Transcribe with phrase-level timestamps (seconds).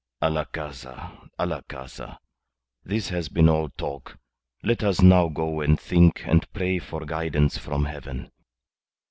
[0.19, 1.29] "A la Casa!
[1.37, 2.17] A la Casa!
[2.83, 4.17] This has been all talk.
[4.63, 8.31] Let us now go and think and pray for guidance from Heaven."